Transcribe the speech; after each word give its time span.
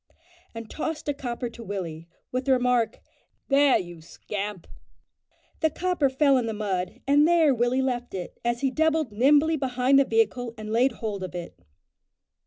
and 0.55 0.67
tossed 0.67 1.07
a 1.07 1.13
copper 1.13 1.47
to 1.47 1.63
Willie, 1.63 2.07
with 2.31 2.45
the 2.45 2.53
remark, 2.53 3.01
"There, 3.49 3.77
you 3.77 4.01
scamp!" 4.01 4.65
The 5.59 5.69
copper 5.69 6.09
fell 6.09 6.37
in 6.39 6.47
the 6.47 6.53
mud, 6.55 7.01
and 7.05 7.27
there 7.27 7.53
Willie 7.53 7.83
left 7.83 8.15
it, 8.15 8.39
as 8.43 8.61
he 8.61 8.71
doubled 8.71 9.11
nimbly 9.11 9.57
behind 9.57 9.99
the 9.99 10.03
vehicle, 10.05 10.55
and 10.57 10.71
laid 10.73 10.93
hold 10.93 11.21
of 11.23 11.35
it. 11.35 11.53